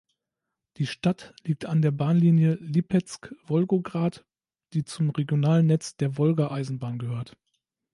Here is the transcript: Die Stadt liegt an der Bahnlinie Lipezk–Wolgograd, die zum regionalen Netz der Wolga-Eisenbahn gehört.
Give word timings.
Die 0.77 0.87
Stadt 0.87 1.35
liegt 1.43 1.65
an 1.67 1.83
der 1.83 1.91
Bahnlinie 1.91 2.55
Lipezk–Wolgograd, 2.55 4.25
die 4.73 4.83
zum 4.83 5.11
regionalen 5.11 5.67
Netz 5.67 5.95
der 5.95 6.17
Wolga-Eisenbahn 6.17 6.97
gehört. 6.97 7.37